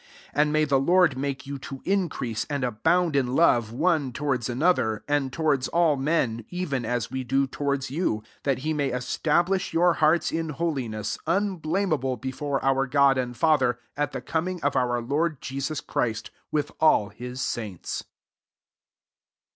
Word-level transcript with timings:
12 0.31 0.31
And 0.41 0.51
may 0.51 0.65
[the 0.65 0.79
Lord] 0.79 1.15
make 1.15 1.45
you 1.45 1.59
to 1.59 1.79
increase 1.85 2.43
and 2.49 2.63
abound 2.63 3.15
in 3.15 3.35
love 3.35 3.71
one 3.71 4.11
towards 4.11 4.49
an 4.49 4.63
other, 4.63 5.03
and 5.07 5.31
towards 5.31 5.67
all 5.67 5.95
men^ 5.95 6.43
even 6.49 6.85
as 6.85 7.11
we 7.11 7.23
do 7.23 7.45
towards 7.45 7.91
you: 7.91 8.23
13 8.41 8.41
that 8.43 8.57
he 8.63 8.73
may 8.73 8.89
establish 8.89 9.73
your 9.73 9.93
hearts 9.93 10.31
in 10.31 10.49
holiness 10.49 11.19
unblameable 11.27 12.17
before 12.17 12.65
our 12.65 12.87
God 12.87 13.19
and 13.19 13.37
Father, 13.37 13.77
at 13.95 14.11
the 14.11 14.21
coming 14.21 14.59
of 14.63 14.75
our 14.75 14.99
Lord 15.03 15.39
Jesus 15.39 15.81
[^ChrisQ 15.81 16.31
with 16.51 16.71
all 16.79 17.09
his 17.09 17.39
saints. 17.39 18.05